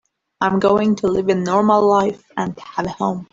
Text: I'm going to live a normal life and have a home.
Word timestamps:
I'm 0.41 0.57
going 0.57 0.95
to 0.95 1.07
live 1.09 1.29
a 1.29 1.35
normal 1.35 1.87
life 1.87 2.23
and 2.35 2.57
have 2.59 2.87
a 2.87 2.89
home. 2.89 3.29